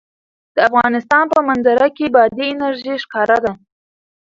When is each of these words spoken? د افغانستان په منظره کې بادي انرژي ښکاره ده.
د 0.55 0.57
افغانستان 0.69 1.23
په 1.33 1.39
منظره 1.47 1.87
کې 1.97 2.05
بادي 2.15 2.45
انرژي 2.53 2.95
ښکاره 3.03 3.37
ده. 3.43 3.53